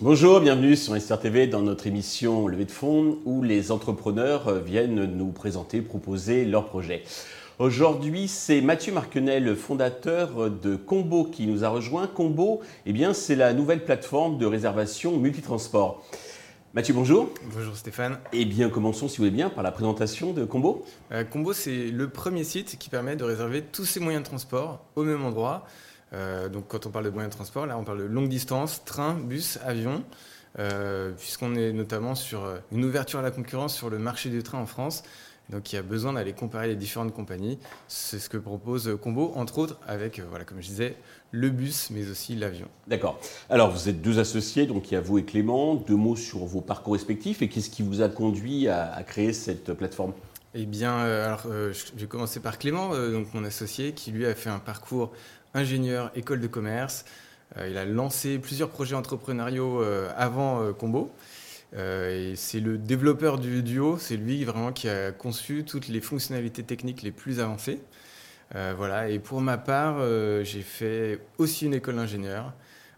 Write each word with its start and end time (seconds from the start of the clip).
Bonjour, 0.00 0.40
bienvenue 0.40 0.76
sur 0.76 0.94
Investir 0.94 1.20
TV 1.20 1.46
dans 1.46 1.60
notre 1.60 1.86
émission 1.86 2.48
Levée 2.48 2.64
de 2.64 2.70
fonds 2.70 3.18
où 3.24 3.42
les 3.42 3.70
entrepreneurs 3.70 4.54
viennent 4.54 5.04
nous 5.04 5.30
présenter, 5.30 5.82
proposer 5.82 6.44
leurs 6.44 6.64
projets. 6.64 7.04
Aujourd'hui, 7.60 8.26
c'est 8.26 8.60
Mathieu 8.62 8.92
Marquenel, 8.92 9.54
fondateur 9.54 10.50
de 10.50 10.74
Combo, 10.74 11.24
qui 11.24 11.46
nous 11.46 11.62
a 11.62 11.68
rejoint. 11.68 12.06
Combo, 12.06 12.62
eh 12.86 12.94
c'est 13.12 13.36
la 13.36 13.52
nouvelle 13.52 13.84
plateforme 13.84 14.38
de 14.38 14.46
réservation 14.46 15.18
multitransport. 15.18 16.02
Mathieu, 16.72 16.94
bonjour. 16.94 17.28
Bonjour 17.52 17.76
Stéphane. 17.76 18.20
Eh 18.32 18.44
bien, 18.44 18.70
commençons, 18.70 19.08
si 19.08 19.16
vous 19.16 19.24
voulez 19.24 19.34
bien, 19.34 19.50
par 19.50 19.64
la 19.64 19.72
présentation 19.72 20.32
de 20.32 20.44
Combo. 20.44 20.86
Euh, 21.10 21.24
Combo, 21.24 21.52
c'est 21.52 21.90
le 21.90 22.08
premier 22.08 22.44
site 22.44 22.78
qui 22.78 22.88
permet 22.88 23.16
de 23.16 23.24
réserver 23.24 23.62
tous 23.62 23.84
ces 23.84 23.98
moyens 23.98 24.22
de 24.22 24.28
transport 24.28 24.84
au 24.94 25.02
même 25.02 25.24
endroit. 25.24 25.66
Euh, 26.12 26.48
donc, 26.48 26.68
quand 26.68 26.86
on 26.86 26.90
parle 26.90 27.06
de 27.06 27.10
moyens 27.10 27.32
de 27.32 27.36
transport, 27.36 27.66
là, 27.66 27.76
on 27.76 27.82
parle 27.82 27.98
de 27.98 28.04
longue 28.04 28.28
distance, 28.28 28.84
train, 28.84 29.14
bus, 29.14 29.58
avion. 29.64 30.04
Euh, 30.60 31.10
puisqu'on 31.18 31.56
est 31.56 31.72
notamment 31.72 32.14
sur 32.14 32.48
une 32.70 32.84
ouverture 32.84 33.18
à 33.18 33.22
la 33.22 33.32
concurrence 33.32 33.74
sur 33.74 33.90
le 33.90 33.98
marché 33.98 34.30
du 34.30 34.44
train 34.44 34.58
en 34.58 34.66
France. 34.66 35.02
Donc 35.50 35.72
il 35.72 35.76
y 35.76 35.78
a 35.78 35.82
besoin 35.82 36.12
d'aller 36.12 36.32
comparer 36.32 36.68
les 36.68 36.76
différentes 36.76 37.12
compagnies. 37.12 37.58
C'est 37.88 38.18
ce 38.18 38.28
que 38.28 38.36
propose 38.36 38.96
Combo, 39.02 39.32
entre 39.34 39.58
autres 39.58 39.78
avec, 39.86 40.18
euh, 40.18 40.24
voilà, 40.28 40.44
comme 40.44 40.60
je 40.60 40.68
disais, 40.68 40.96
le 41.32 41.50
bus, 41.50 41.90
mais 41.90 42.08
aussi 42.08 42.36
l'avion. 42.36 42.68
D'accord. 42.86 43.20
Alors 43.48 43.70
vous 43.70 43.88
êtes 43.88 44.00
deux 44.00 44.18
associés, 44.18 44.66
donc 44.66 44.90
il 44.90 44.94
y 44.94 44.96
a 44.96 45.00
vous 45.00 45.18
et 45.18 45.24
Clément. 45.24 45.74
Deux 45.74 45.96
mots 45.96 46.16
sur 46.16 46.38
vos 46.40 46.60
parcours 46.60 46.94
respectifs 46.94 47.42
et 47.42 47.48
qu'est-ce 47.48 47.70
qui 47.70 47.82
vous 47.82 48.00
a 48.00 48.08
conduit 48.08 48.68
à, 48.68 49.02
créer 49.06 49.32
cette 49.32 49.72
plateforme? 49.72 50.12
Eh 50.54 50.66
bien, 50.66 50.94
euh, 50.98 51.26
alors 51.26 51.42
euh, 51.46 51.72
je 51.72 52.00
vais 52.00 52.06
commencer 52.06 52.40
par 52.40 52.58
Clément, 52.58 52.90
donc 52.90 53.32
mon 53.34 53.44
associé, 53.44 53.92
qui 53.92 54.12
lui 54.12 54.26
a 54.26 54.34
fait 54.34 54.50
un 54.50 54.58
parcours 54.58 55.12
ingénieur, 55.54 56.12
école 56.14 56.40
de 56.40 56.46
commerce. 56.46 57.04
il 57.66 57.76
a 57.76 57.84
lancé 57.84 58.38
plusieurs 58.38 58.68
projets 58.68 58.94
entrepreneuriaux 58.94 59.82
avant 60.16 60.72
Combo. 60.74 61.10
Euh, 61.76 62.32
et 62.32 62.36
c'est 62.36 62.60
le 62.60 62.78
développeur 62.78 63.38
du 63.38 63.62
duo, 63.62 63.96
c'est 63.98 64.16
lui 64.16 64.44
vraiment 64.44 64.72
qui 64.72 64.88
a 64.88 65.12
conçu 65.12 65.64
toutes 65.64 65.88
les 65.88 66.00
fonctionnalités 66.00 66.62
techniques 66.62 67.02
les 67.02 67.12
plus 67.12 67.40
avancées. 67.40 67.80
Euh, 68.54 68.74
voilà. 68.76 69.08
Et 69.08 69.18
pour 69.18 69.40
ma 69.40 69.58
part, 69.58 69.96
euh, 69.98 70.42
j'ai 70.42 70.62
fait 70.62 71.20
aussi 71.38 71.66
une 71.66 71.74
école 71.74 71.96
d'ingénieur. 71.96 72.52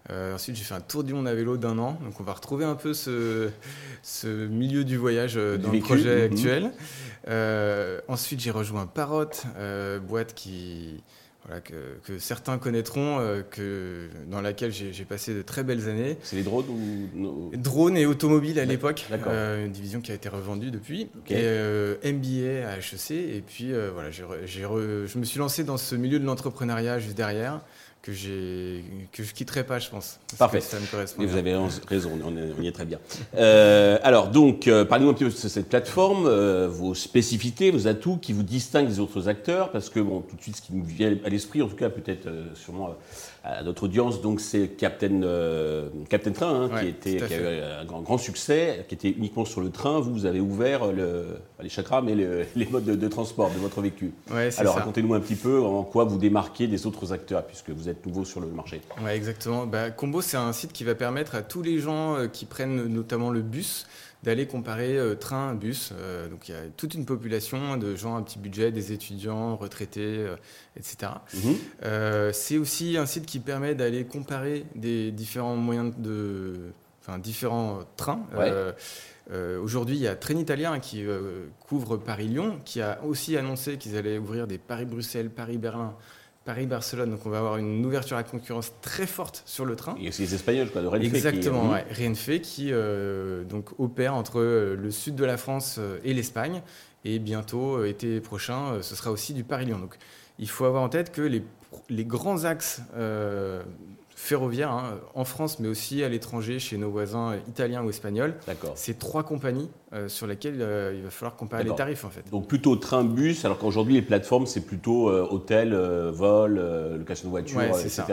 ensuite, 0.08 0.56
j'ai 0.56 0.64
fait 0.64 0.74
un 0.74 0.80
tour 0.80 1.04
du 1.04 1.12
monde 1.12 1.28
à 1.28 1.34
vélo 1.34 1.56
d'un 1.56 1.78
an. 1.78 1.98
Donc, 2.02 2.20
on 2.20 2.24
va 2.24 2.32
retrouver 2.32 2.64
un 2.64 2.74
peu 2.74 2.94
ce, 2.94 3.50
ce 4.02 4.46
milieu 4.46 4.84
du 4.84 4.96
voyage 4.96 5.34
dans 5.34 5.70
le 5.70 5.80
projet 5.80 6.28
mhm. 6.28 6.32
actuel. 6.32 6.72
ensuite, 8.08 8.40
j'ai 8.40 8.50
rejoint 8.50 8.86
Parrot, 8.86 9.30
boîte 10.08 10.34
qui, 10.34 11.02
voilà, 11.46 11.60
que, 11.60 12.18
certains 12.18 12.58
connaîtront, 12.58 13.18
euh, 13.18 13.42
que, 13.42 14.08
dans 14.30 14.40
laquelle 14.40 14.72
j'ai 14.72 15.04
passé 15.04 15.34
de 15.34 15.42
très 15.42 15.64
belles 15.64 15.88
années. 15.88 16.16
C'est 16.22 16.36
les 16.36 16.42
drones 16.42 16.66
ou 16.68 17.50
Drones 17.56 17.96
et 17.96 18.06
automobiles 18.06 18.60
à 18.60 18.64
l'époque, 18.64 19.06
euh, 19.10 19.66
une 19.66 19.72
division 19.72 20.00
qui 20.00 20.12
a 20.12 20.14
été 20.14 20.28
revendue 20.28 20.70
depuis. 20.70 21.08
Et 21.28 21.34
euh, 21.34 21.96
MBA 22.04 22.68
à 22.68 22.78
HEC. 22.78 23.10
Et 23.10 23.42
puis 23.44 23.72
voilà, 23.92 24.10
je 24.10 25.18
me 25.18 25.24
suis 25.24 25.38
lancé 25.38 25.64
dans 25.64 25.78
ce 25.78 25.96
milieu 25.96 26.20
de 26.20 26.24
l'entrepreneuriat 26.24 26.98
juste 26.98 27.16
derrière 27.16 27.60
que 28.02 28.12
j'ai 28.12 28.84
que 29.12 29.22
je 29.22 29.32
quitterai 29.32 29.64
pas, 29.64 29.78
je 29.78 29.88
pense. 29.88 30.18
Parfait. 30.36 30.60
Ça 30.60 30.80
me 30.80 30.86
correspond. 30.86 31.22
Et 31.22 31.26
vous 31.26 31.36
avez 31.36 31.56
raison, 31.86 32.10
on, 32.24 32.62
y 32.62 32.66
est 32.66 32.72
très 32.72 32.84
bien. 32.84 32.98
Euh, 33.36 33.98
alors 34.02 34.28
donc, 34.28 34.66
euh, 34.66 34.84
parlez-nous 34.84 35.10
un 35.10 35.14
petit 35.14 35.24
peu 35.24 35.30
de 35.30 35.36
cette 35.36 35.68
plateforme, 35.68 36.26
euh, 36.26 36.68
vos 36.68 36.94
spécificités, 36.94 37.70
vos 37.70 37.86
atouts 37.86 38.16
qui 38.16 38.32
vous 38.32 38.42
distinguent 38.42 38.88
des 38.88 38.98
autres 38.98 39.28
acteurs, 39.28 39.70
parce 39.70 39.88
que 39.88 40.00
bon, 40.00 40.20
tout 40.20 40.34
de 40.34 40.42
suite, 40.42 40.56
ce 40.56 40.62
qui 40.62 40.74
nous 40.74 40.84
vient 40.84 41.14
à 41.24 41.28
l'esprit, 41.28 41.62
en 41.62 41.68
tout 41.68 41.76
cas 41.76 41.90
peut-être 41.90 42.28
sûrement 42.54 42.96
à 43.44 43.62
notre 43.62 43.84
audience, 43.84 44.20
donc 44.20 44.40
c'est 44.40 44.68
Captain 44.68 45.20
Captain 46.08 46.32
Train, 46.32 46.70
hein, 46.72 46.80
qui 46.80 46.88
était 46.88 47.16
qui 47.16 47.34
a 47.34 47.38
eu 47.38 47.60
un 47.80 47.84
grand, 47.84 48.00
grand, 48.00 48.18
succès, 48.18 48.84
qui 48.88 48.94
était 48.94 49.10
uniquement 49.10 49.44
sur 49.44 49.60
le 49.60 49.70
train. 49.70 50.00
Vous, 50.00 50.12
vous 50.12 50.26
avez 50.26 50.40
ouvert 50.40 50.92
le, 50.92 51.38
les 51.62 51.68
chakras, 51.68 52.02
mais 52.02 52.14
les 52.56 52.66
modes 52.66 52.84
de, 52.84 53.08
transport 53.08 53.50
de 53.50 53.58
votre 53.58 53.80
vécu. 53.80 54.12
Ouais, 54.32 54.50
alors 54.58 54.74
racontez-nous 54.74 55.14
un 55.14 55.20
petit 55.20 55.34
peu 55.34 55.60
en 55.60 55.82
quoi 55.82 56.04
vous 56.04 56.18
démarquez 56.18 56.66
des 56.66 56.86
autres 56.86 57.12
acteurs, 57.12 57.44
puisque 57.44 57.70
vous 57.70 57.88
êtes 57.92 58.04
nouveau 58.06 58.24
sur 58.24 58.40
le 58.40 58.48
marché. 58.48 58.80
Oui, 59.00 59.10
exactement. 59.10 59.66
Bah, 59.66 59.90
Combo, 59.90 60.20
c'est 60.20 60.36
un 60.36 60.52
site 60.52 60.72
qui 60.72 60.84
va 60.84 60.94
permettre 60.94 61.34
à 61.34 61.42
tous 61.42 61.62
les 61.62 61.78
gens 61.78 62.16
euh, 62.16 62.26
qui 62.26 62.44
prennent 62.44 62.86
notamment 62.86 63.30
le 63.30 63.42
bus 63.42 63.86
d'aller 64.22 64.46
comparer 64.46 64.96
euh, 64.96 65.14
train, 65.14 65.54
bus. 65.54 65.92
Euh, 65.92 66.28
donc 66.28 66.48
il 66.48 66.52
y 66.52 66.54
a 66.54 66.62
toute 66.76 66.94
une 66.94 67.04
population 67.04 67.76
de 67.76 67.96
gens 67.96 68.16
à 68.16 68.22
petit 68.22 68.38
budget, 68.38 68.70
des 68.70 68.92
étudiants, 68.92 69.56
retraités, 69.56 70.26
etc. 70.76 71.12
Mhm. 71.34 72.32
c'est 72.32 72.58
aussi 72.58 72.96
un 72.96 73.06
site 73.06 73.26
qui 73.26 73.38
permet 73.38 73.74
d'aller 73.74 74.04
comparer 74.04 74.64
des 74.74 75.10
différents 75.10 75.56
moyens 75.56 75.94
de, 75.96 76.72
enfin 77.00 77.18
différents 77.18 77.80
trains. 77.96 78.24
Aujourd'hui, 79.62 79.96
il 79.96 80.02
y 80.02 80.08
a 80.08 80.14
Trenitalia 80.14 80.78
qui 80.78 81.04
couvre 81.66 81.96
Paris-Lyon, 81.96 82.60
qui 82.64 82.80
a 82.80 83.02
aussi 83.04 83.36
annoncé 83.36 83.76
qu'ils 83.76 83.96
allaient 83.96 84.18
ouvrir 84.18 84.46
des 84.46 84.58
Paris-Bruxelles, 84.58 85.30
Paris-Berlin, 85.30 85.94
Paris-Barcelone, 86.44 87.10
donc 87.10 87.24
on 87.24 87.30
va 87.30 87.38
avoir 87.38 87.56
une 87.56 87.84
ouverture 87.84 88.16
à 88.16 88.20
la 88.20 88.28
concurrence 88.28 88.72
très 88.80 89.06
forte 89.06 89.42
sur 89.46 89.64
le 89.64 89.76
train. 89.76 89.94
Et 90.00 90.08
aussi 90.08 90.22
les 90.22 90.34
Espagnols, 90.34 90.70
quoi, 90.70 90.82
de 90.82 90.86
Renfe. 90.88 91.02
Exactement, 91.02 91.68
qui, 91.68 92.02
ouais. 92.02 92.08
Renfe 92.08 92.40
qui 92.40 92.68
euh, 92.72 93.44
donc 93.44 93.78
opère 93.78 94.14
entre 94.14 94.40
euh, 94.40 94.76
le 94.76 94.90
sud 94.90 95.14
de 95.14 95.24
la 95.24 95.36
France 95.36 95.76
euh, 95.78 95.98
et 96.04 96.14
l'Espagne. 96.14 96.62
Et 97.04 97.18
bientôt, 97.18 97.84
été 97.84 98.20
prochain, 98.20 98.80
ce 98.80 98.94
sera 98.94 99.10
aussi 99.10 99.34
du 99.34 99.42
Paris-Lyon. 99.42 99.80
Donc 99.80 99.96
il 100.38 100.48
faut 100.48 100.64
avoir 100.64 100.84
en 100.84 100.88
tête 100.88 101.10
que 101.10 101.22
les, 101.22 101.42
les 101.88 102.04
grands 102.04 102.44
axes 102.44 102.80
ferroviaire 104.14 104.70
hein, 104.70 104.94
en 105.14 105.24
France, 105.24 105.58
mais 105.58 105.68
aussi 105.68 106.02
à 106.02 106.08
l'étranger, 106.08 106.58
chez 106.58 106.76
nos 106.76 106.90
voisins 106.90 107.36
italiens 107.48 107.82
ou 107.82 107.90
espagnols. 107.90 108.34
C'est 108.74 108.98
trois 108.98 109.22
compagnies 109.22 109.70
euh, 109.92 110.08
sur 110.08 110.26
lesquelles 110.26 110.60
euh, 110.60 110.94
il 110.94 111.02
va 111.02 111.10
falloir 111.10 111.36
comparer 111.36 111.64
les 111.64 111.74
tarifs 111.74 112.04
en 112.04 112.10
fait. 112.10 112.22
Donc 112.30 112.46
plutôt 112.46 112.76
train-bus, 112.76 113.44
alors 113.44 113.58
qu'aujourd'hui 113.58 113.94
les 113.94 114.02
plateformes 114.02 114.46
c'est 114.46 114.62
plutôt 114.62 115.08
euh, 115.08 115.26
hôtel, 115.30 115.74
vol, 115.74 116.54
location 116.98 117.28
de 117.28 117.30
voiture, 117.30 117.62
etc. 117.62 118.04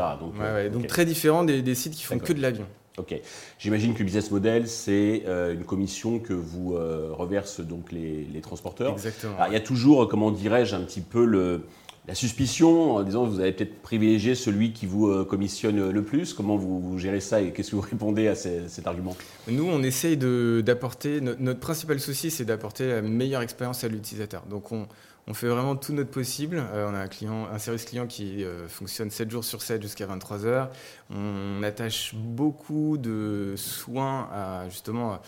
Donc, 0.72 0.88
très 0.88 1.06
différent 1.06 1.44
des, 1.44 1.76
sites 1.76 1.94
qui 1.94 2.04
font 2.04 2.20
que 2.20 2.34
de 2.34 2.42
l'avion. 2.42 2.66
Ok. 2.98 3.16
J'imagine 3.60 3.94
que 3.94 4.00
le 4.00 4.06
business 4.06 4.30
model, 4.30 4.68
c'est 4.68 5.24
une 5.26 5.64
commission 5.64 6.20
que 6.20 6.34
vous 6.34 6.74
reversent 6.74 7.62
donc 7.62 7.92
les, 7.92 8.26
les 8.26 8.42
transporteurs. 8.42 8.94
Exactement. 8.94 9.36
il 9.48 9.54
y 9.54 9.56
a 9.56 9.62
toujours, 9.62 10.08
comment 10.08 10.32
dirais-je, 10.32 10.76
un 10.76 10.82
petit 10.82 11.02
peu 11.02 11.24
le, 11.24 11.64
la 12.10 12.16
suspicion 12.16 12.96
en 12.96 13.04
disant 13.04 13.24
vous 13.24 13.40
avez 13.40 13.52
peut-être 13.52 13.84
privilégié 13.84 14.34
celui 14.34 14.74
qui 14.74 14.88
vous 14.88 15.10
euh, 15.10 15.24
commissionne 15.24 15.92
le 15.92 16.04
plus. 16.04 16.34
Comment 16.34 16.58
vous, 16.58 16.98
gérez 16.98 17.20
ça 17.20 17.40
et 17.40 17.54
qu'est-ce 17.54 17.70
que 17.70 17.76
vous 17.76 17.82
répondez 17.92 18.28
à 18.28 18.34
cet 18.34 18.88
argument? 18.88 19.16
Nous, 19.48 19.64
on 19.64 19.84
essaye 19.84 20.18
d'apporter, 20.18 21.22
notre, 21.22 21.60
principal 21.60 22.00
souci, 22.00 22.32
c'est 22.32 22.46
d'apporter 22.46 22.88
la 22.88 23.02
meilleure 23.04 23.44
expérience 23.44 23.84
à 23.84 23.90
l'utilisateur. 23.90 24.44
Donc, 24.48 24.72
on, 24.72 24.88
fait 25.34 25.48
vraiment 25.48 25.76
tout 25.76 25.94
notre 25.94 26.10
possible. 26.10 26.58
Euh, 26.74 26.90
on 26.90 26.96
a 26.96 27.00
un, 27.02 27.08
client, 27.08 27.48
un 27.54 27.60
service 27.60 27.86
client 27.86 28.08
qui 28.08 28.44
euh, 28.44 28.68
fonctionne 28.68 29.12
7 29.12 29.30
jours 29.30 29.44
sur 29.44 29.62
7 29.62 29.80
jusqu'à 29.80 30.08
23 30.08 30.46
heures. 30.48 30.72
On 31.12 31.62
attache 31.62 32.16
beaucoup 32.16 32.98
de 32.98 33.54
soins 33.56 34.28
à 34.34 34.68
justement 34.68 35.20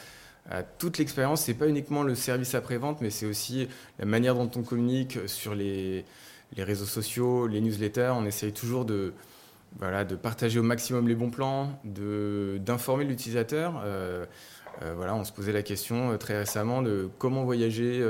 à 0.50 0.64
toute 0.64 0.98
l'expérience. 0.98 1.42
C'est 1.42 1.54
pas 1.54 1.68
uniquement 1.68 2.02
le 2.02 2.16
service 2.16 2.56
après-vente, 2.56 3.02
mais 3.02 3.12
c'est 3.12 3.28
aussi 3.28 3.68
la 4.00 4.06
manière 4.06 4.34
dont 4.34 4.50
on 4.56 4.64
communique 4.64 5.20
sur 5.28 5.54
les 5.54 6.04
les 6.56 6.64
réseaux 6.64 6.86
sociaux, 6.86 7.48
les 7.48 7.62
newsletters, 7.62 8.14
on 8.16 8.26
essaye 8.26 8.52
toujours 8.52 8.86
de, 8.86 9.14
partager 10.22 10.60
au 10.60 10.64
maximum 10.64 11.08
les 11.08 11.16
bons 11.16 11.30
plans, 11.30 11.80
d'informer 11.86 13.06
l'utilisateur. 13.06 13.82
Euh, 13.84 14.26
euh, 14.82 14.94
voilà, 14.96 15.16
on 15.16 15.24
se 15.24 15.32
posait 15.32 15.52
la 15.52 15.64
question 15.64 16.12
euh, 16.12 16.18
très 16.18 16.38
récemment 16.38 16.82
de 16.82 17.10
comment 17.20 17.44
voyager 17.44 18.06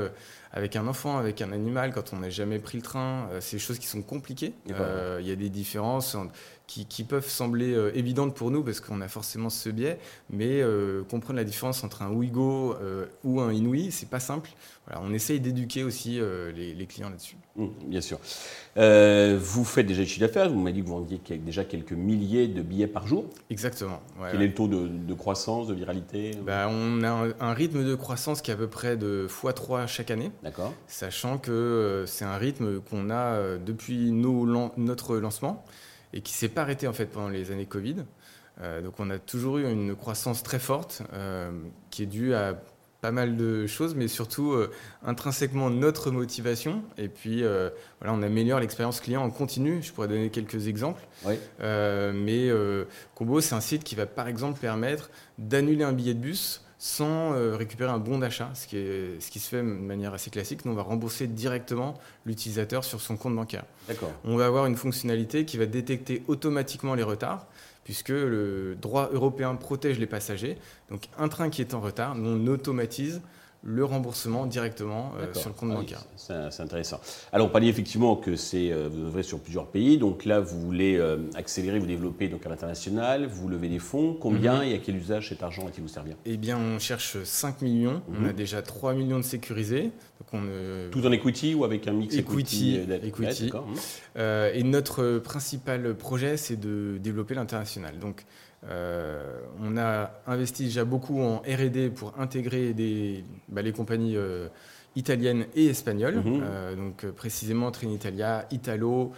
avec 0.52 0.76
un 0.76 0.86
enfant, 0.86 1.18
avec 1.18 1.40
un 1.42 1.52
animal, 1.52 1.92
quand 1.92 2.12
on 2.12 2.18
n'a 2.18 2.30
jamais 2.30 2.58
pris 2.58 2.78
le 2.78 2.82
train. 2.82 3.28
c'est 3.40 3.56
des 3.56 3.62
choses 3.62 3.78
qui 3.78 3.86
sont 3.86 4.02
compliquées. 4.02 4.54
Il 4.66 5.26
y 5.26 5.30
a 5.30 5.36
des 5.36 5.48
différences 5.48 6.16
qui, 6.66 7.04
peuvent 7.04 7.28
sembler 7.28 7.74
évidentes 7.94 8.34
pour 8.34 8.50
nous 8.50 8.62
parce 8.62 8.80
qu'on 8.80 9.00
a 9.00 9.08
forcément 9.08 9.50
ce 9.50 9.68
biais, 9.70 9.98
mais 10.30 10.62
comprendre 11.08 11.38
la 11.38 11.44
différence 11.44 11.84
entre 11.84 12.02
un 12.02 12.10
Ouigo 12.10 12.76
ou 13.24 13.40
un 13.40 13.52
Inouï, 13.52 13.90
c'est 13.90 14.10
pas 14.10 14.20
simple. 14.20 14.50
Voilà, 14.86 15.00
on 15.04 15.12
essaye 15.14 15.40
d'éduquer 15.40 15.84
aussi 15.84 16.20
les 16.54 16.86
clients 16.86 17.10
là-dessus. 17.10 17.36
Mmh, 17.56 17.66
bien 17.86 18.00
sûr. 18.00 18.18
Euh, 18.78 19.38
vous 19.38 19.64
faites 19.64 19.86
déjà 19.86 20.02
du 20.02 20.08
chiffre 20.08 20.20
d'affaires, 20.20 20.48
vous 20.48 20.58
m'avez 20.58 20.72
dit 20.72 20.82
que 20.82 20.86
vous 20.86 20.94
vendiez 20.94 21.20
déjà 21.38 21.64
quelques 21.64 21.92
milliers 21.92 22.48
de 22.48 22.62
billets 22.62 22.86
par 22.86 23.06
jour. 23.06 23.26
Exactement. 23.50 24.00
Quel 24.30 24.40
est 24.40 24.46
le 24.46 24.54
taux 24.54 24.68
de, 24.68 25.14
croissance, 25.14 25.66
de 25.66 25.74
viralité? 25.74 26.32
Bah, 26.44 26.68
On 26.70 27.02
a 27.02 27.28
un, 27.40 27.52
rythme 27.52 27.84
de 27.84 27.94
croissance 27.94 28.40
qui 28.40 28.50
est 28.50 28.54
à 28.54 28.56
peu 28.56 28.68
près 28.68 28.96
de 28.96 29.26
x3 29.28 29.86
chaque 29.86 30.10
année. 30.10 30.30
D'accord. 30.42 30.74
Sachant 30.88 31.38
que 31.38 31.52
euh, 31.52 32.06
c'est 32.06 32.24
un 32.24 32.36
rythme 32.36 32.80
qu'on 32.80 33.10
a 33.10 33.34
euh, 33.34 33.58
depuis 33.58 34.10
notre 34.10 35.16
lancement 35.16 35.64
et 36.12 36.20
qui 36.20 36.32
ne 36.32 36.36
s'est 36.36 36.48
pas 36.48 36.62
arrêté 36.62 36.88
en 36.88 36.92
fait 36.92 37.06
pendant 37.06 37.28
les 37.28 37.52
années 37.52 37.66
Covid. 37.66 37.96
donc 38.82 38.94
on 38.98 39.08
a 39.08 39.18
toujours 39.18 39.58
eu 39.58 39.70
une 39.70 39.96
croissance 39.96 40.42
très 40.42 40.58
forte 40.58 41.02
qui 41.90 42.02
est 42.02 42.06
due 42.06 42.34
à 42.34 42.60
pas 43.00 43.12
mal 43.12 43.36
de 43.36 43.66
choses, 43.66 43.94
mais 43.94 44.08
surtout 44.08 44.54
intrinsèquement 45.04 45.70
notre 45.70 46.10
motivation. 46.10 46.82
Et 46.98 47.08
puis, 47.08 47.40
voilà, 47.40 48.12
on 48.12 48.22
améliore 48.22 48.60
l'expérience 48.60 49.00
client 49.00 49.22
en 49.22 49.30
continu. 49.30 49.82
Je 49.82 49.90
pourrais 49.90 50.06
donner 50.06 50.28
quelques 50.28 50.68
exemples. 50.68 51.00
mais 51.60 52.50
Combo, 53.14 53.40
c'est 53.40 53.54
un 53.54 53.62
site 53.62 53.84
qui 53.84 53.94
va 53.94 54.04
par 54.04 54.28
exemple 54.28 54.60
permettre 54.60 55.08
d'annuler 55.38 55.84
un 55.84 55.92
billet 55.92 56.12
de 56.12 56.20
bus 56.20 56.62
sans 56.84 57.32
euh, 57.34 57.54
récupérer 57.54 57.92
un 57.92 58.00
bon 58.00 58.18
d'achat, 58.18 58.50
ce, 58.54 58.66
qui 58.66 58.74
ce 58.74 59.30
qui 59.30 59.38
se 59.38 59.48
fait 59.48 59.58
de 59.58 59.62
manière 59.62 60.14
assez 60.14 60.30
classique. 60.30 60.64
Nous, 60.64 60.72
on 60.72 60.74
va 60.74 60.82
rembourser 60.82 61.28
directement 61.28 61.94
l'utilisateur 62.26 62.82
sur 62.82 63.00
son 63.00 63.16
compte 63.16 63.36
bancaire. 63.36 63.62
On 64.24 64.36
va 64.36 64.46
avoir 64.46 64.66
une 64.66 64.74
fonctionnalité 64.74 65.44
qui 65.44 65.58
va 65.58 65.66
détecter 65.66 66.24
automatiquement 66.26 66.96
les 66.96 67.04
retards, 67.04 67.46
puisque 67.84 68.08
le 68.08 68.74
droit 68.74 69.10
européen 69.12 69.54
protège 69.54 70.00
les 70.00 70.08
passagers. 70.08 70.58
Donc, 70.90 71.08
un 71.20 71.28
train 71.28 71.50
qui 71.50 71.60
est 71.60 71.72
en 71.72 71.80
retard, 71.80 72.16
on 72.18 72.48
automatise 72.48 73.20
le 73.64 73.84
remboursement 73.84 74.46
directement 74.46 75.12
euh, 75.20 75.32
sur 75.34 75.48
le 75.48 75.54
compte 75.54 75.70
ah 75.72 75.76
bancaire. 75.76 76.04
c'est 76.16 76.62
intéressant. 76.62 77.00
Alors, 77.32 77.46
on 77.46 77.50
parlait 77.50 77.68
effectivement 77.68 78.16
que 78.16 78.34
c'est 78.34 78.72
euh, 78.72 78.88
vous 78.90 79.06
ouvrez 79.06 79.22
sur 79.22 79.38
plusieurs 79.38 79.66
pays. 79.66 79.98
Donc 79.98 80.24
là, 80.24 80.40
vous 80.40 80.60
voulez 80.60 80.96
euh, 80.96 81.18
accélérer, 81.34 81.78
vous 81.78 81.86
développer 81.86 82.28
donc 82.28 82.44
à 82.44 82.48
l'international, 82.48 83.26
vous 83.26 83.48
levez 83.48 83.68
des 83.68 83.78
fonds. 83.78 84.16
Combien 84.18 84.58
mhm. 84.58 84.68
et 84.68 84.74
à 84.74 84.78
quel 84.78 84.96
usage 84.96 85.28
cet 85.28 85.42
argent 85.42 85.64
va-t-il 85.64 85.82
vous 85.82 85.88
servir? 85.88 86.16
Eh 86.24 86.36
bien, 86.36 86.58
on 86.58 86.78
cherche 86.80 87.22
5 87.22 87.62
millions. 87.62 88.02
On 88.08 88.22
mhm. 88.22 88.28
a 88.30 88.32
déjà 88.32 88.62
3 88.62 88.94
millions 88.94 89.18
de 89.18 89.24
sécurisés. 89.24 89.90
Donc 90.32 90.42
on, 90.42 90.90
Tout 90.90 91.06
en 91.06 91.12
equity 91.12 91.54
ou 91.54 91.64
avec 91.64 91.86
un 91.86 91.92
mix 91.92 92.16
equity, 92.16 92.76
equity, 92.76 93.06
equity. 93.06 93.52
et 94.16 94.62
notre 94.64 95.18
principal 95.18 95.94
projet, 95.94 96.36
c'est 96.36 96.56
de 96.56 96.98
développer 97.00 97.34
l'international. 97.34 97.98
Donc, 97.98 98.24
euh, 98.68 99.40
on 99.60 99.76
a 99.76 100.12
investi 100.26 100.64
déjà 100.64 100.84
beaucoup 100.84 101.20
en 101.20 101.38
R&D 101.38 101.90
pour 101.90 102.14
intégrer 102.18 102.74
des, 102.74 103.24
bah, 103.48 103.62
les 103.62 103.72
compagnies 103.72 104.16
euh, 104.16 104.48
italiennes 104.94 105.46
et 105.54 105.66
espagnoles. 105.66 106.16
Mhm. 106.16 106.42
Euh, 106.44 106.76
donc 106.76 107.06
précisément 107.06 107.70
Trinitalia, 107.70 108.46
Italo, 108.50 109.12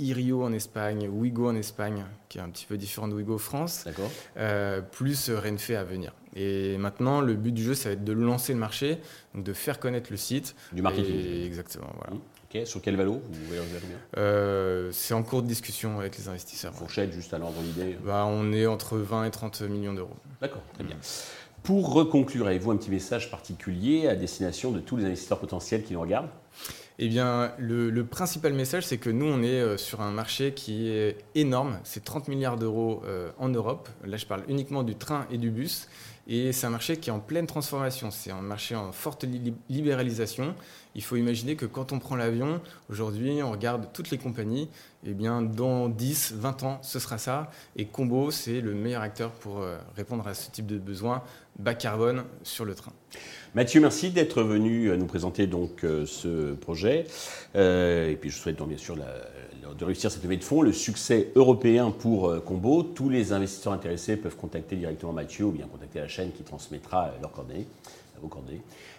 Irio 0.00 0.42
en 0.42 0.52
Espagne, 0.52 1.08
Wigo 1.08 1.48
en 1.48 1.54
Espagne, 1.54 2.04
qui 2.28 2.38
est 2.38 2.40
un 2.40 2.48
petit 2.48 2.66
peu 2.66 2.76
différent 2.76 3.06
de 3.06 3.14
Wigo 3.14 3.38
France, 3.38 3.86
plus 4.90 5.30
Renfe 5.30 5.70
à 5.70 5.84
venir. 5.84 6.12
Et 6.34 6.76
maintenant, 6.78 7.20
le 7.20 7.34
but 7.34 7.52
du 7.52 7.62
jeu, 7.62 7.74
ça 7.74 7.90
va 7.90 7.92
être 7.92 8.02
de 8.02 8.12
lancer 8.12 8.52
le 8.52 8.58
marché, 8.58 8.98
donc 9.32 9.44
de 9.44 9.52
faire 9.52 9.78
connaître 9.78 10.10
le 10.10 10.16
site. 10.16 10.56
Du 10.72 10.82
marketing. 10.82 11.44
exactement. 11.44 11.92
Voilà. 11.98 12.20
Sur 12.64 12.80
quel 12.80 12.96
valo 12.96 13.20
euh, 14.16 14.90
C'est 14.92 15.12
en 15.12 15.24
cours 15.24 15.42
de 15.42 15.48
discussion 15.48 15.98
avec 15.98 16.16
les 16.16 16.28
investisseurs. 16.28 16.72
Fourchette, 16.72 17.12
juste 17.12 17.34
à 17.34 17.38
l'ordre 17.38 17.60
d'idée 17.60 17.98
bah, 18.04 18.26
On 18.28 18.52
est 18.52 18.66
entre 18.66 18.96
20 18.96 19.24
et 19.24 19.30
30 19.30 19.62
millions 19.62 19.92
d'euros. 19.92 20.16
D'accord, 20.40 20.62
très 20.74 20.84
bien. 20.84 20.96
Pour 21.64 21.92
reconclure, 21.92 22.46
avez-vous 22.46 22.70
un 22.70 22.76
petit 22.76 22.90
message 22.90 23.30
particulier 23.30 24.06
à 24.06 24.14
destination 24.14 24.70
de 24.70 24.78
tous 24.78 24.96
les 24.96 25.04
investisseurs 25.06 25.40
potentiels 25.40 25.82
qui 25.82 25.94
nous 25.94 26.00
regardent? 26.00 26.28
Eh 27.00 27.08
bien, 27.08 27.52
le, 27.58 28.04
principal 28.04 28.52
message, 28.52 28.86
c'est 28.86 28.98
que 28.98 29.10
nous, 29.10 29.26
on 29.26 29.42
est 29.42 29.60
euh, 29.60 29.76
sur 29.76 30.00
un 30.00 30.12
marché 30.12 30.52
qui 30.54 30.88
est 30.88 31.18
énorme. 31.34 31.80
C'est 31.82 32.04
30 32.04 32.28
milliards 32.28 32.56
d'euros 32.56 33.02
euh, 33.04 33.30
en 33.38 33.48
Europe. 33.48 33.88
Là, 34.04 34.16
je 34.16 34.26
parle 34.26 34.44
uniquement 34.46 34.84
du 34.84 34.94
train 34.94 35.26
et 35.32 35.38
du 35.38 35.50
bus. 35.50 35.88
Et 36.28 36.52
c'est 36.52 36.66
un 36.66 36.70
marché 36.70 36.98
qui 36.98 37.10
est 37.10 37.12
en 37.12 37.18
pleine 37.18 37.46
transformation. 37.46 38.12
C'est 38.12 38.30
un 38.30 38.40
marché 38.40 38.76
en 38.76 38.92
forte 38.92 39.26
libéralisation. 39.68 40.54
Il 40.94 41.02
faut 41.02 41.16
imaginer 41.16 41.56
que 41.56 41.66
quand 41.66 41.92
on 41.92 41.98
prend 41.98 42.14
l'avion, 42.14 42.60
aujourd'hui, 42.88 43.42
on 43.42 43.50
regarde 43.50 43.88
toutes 43.92 44.10
les 44.10 44.18
compagnies, 44.18 44.68
eh 45.04 45.12
bien, 45.12 45.42
dans 45.42 45.88
10, 45.88 46.34
20 46.36 46.62
ans, 46.62 46.78
ce 46.82 46.98
sera 46.98 47.18
ça. 47.18 47.50
Et 47.76 47.86
Combo, 47.86 48.30
c'est 48.30 48.60
le 48.60 48.74
meilleur 48.74 49.02
acteur 49.02 49.32
pour 49.32 49.60
euh, 49.60 49.76
répondre 49.96 50.26
à 50.28 50.34
ce 50.34 50.50
type 50.50 50.66
de 50.66 50.78
besoin 50.78 51.22
bas 51.58 51.74
carbone 51.74 52.24
sur 52.42 52.64
le 52.64 52.74
train. 52.74 52.92
Mathieu, 53.54 53.80
merci 53.80 54.10
d'être 54.10 54.42
venu 54.42 54.86
euh, 54.86 54.96
nous 54.96 55.06
présenter 55.06 55.46
donc 55.46 55.84
euh, 55.84 56.06
ce 56.06 56.54
projet. 56.54 57.06
et 57.54 58.16
puis 58.20 58.30
je 58.30 58.36
souhaite 58.36 58.56
donc 58.56 58.68
bien 58.68 58.78
sûr 58.78 58.96
de 58.96 59.84
réussir 59.84 60.10
cette 60.10 60.22
levée 60.22 60.36
de 60.36 60.44
fonds, 60.44 60.62
le 60.62 60.72
succès 60.72 61.32
européen 61.34 61.90
pour 61.90 62.42
Combo. 62.44 62.82
Tous 62.82 63.08
les 63.08 63.32
investisseurs 63.32 63.72
intéressés 63.72 64.16
peuvent 64.16 64.36
contacter 64.36 64.76
directement 64.76 65.12
Mathieu 65.12 65.46
ou 65.46 65.50
bien 65.50 65.66
contacter 65.66 65.98
la 65.98 66.08
chaîne 66.08 66.30
qui 66.32 66.42
transmettra 66.44 67.12
leurs 67.20 67.32
coordonnées. 67.32 67.66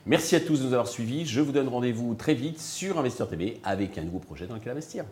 Merci 0.06 0.36
à 0.36 0.40
tous 0.40 0.60
de 0.60 0.66
nous 0.66 0.74
avoir 0.74 0.88
suivis. 0.88 1.26
Je 1.26 1.42
vous 1.42 1.52
donne 1.52 1.68
rendez-vous 1.68 2.14
très 2.16 2.34
vite 2.34 2.60
sur 2.60 3.00
Investeur 3.00 3.28
TV 3.28 3.60
avec 3.64 3.98
un 3.98 4.04
nouveau 4.04 4.20
projet 4.20 4.48
dans 4.48 4.56
lequel 4.56 4.72
investir. 4.72 5.06